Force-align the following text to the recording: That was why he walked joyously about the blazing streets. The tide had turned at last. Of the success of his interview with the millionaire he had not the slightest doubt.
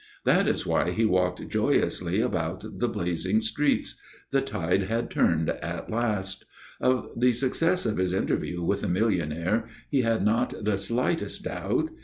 That 0.25 0.47
was 0.47 0.65
why 0.65 0.89
he 0.89 1.05
walked 1.05 1.47
joyously 1.47 2.21
about 2.21 2.79
the 2.79 2.87
blazing 2.89 3.39
streets. 3.43 3.93
The 4.31 4.41
tide 4.41 4.85
had 4.85 5.11
turned 5.11 5.51
at 5.51 5.91
last. 5.91 6.43
Of 6.79 7.11
the 7.15 7.33
success 7.33 7.85
of 7.85 7.97
his 7.97 8.11
interview 8.11 8.63
with 8.63 8.81
the 8.81 8.87
millionaire 8.89 9.67
he 9.91 10.01
had 10.01 10.25
not 10.25 10.55
the 10.59 10.79
slightest 10.79 11.43
doubt. 11.43 11.91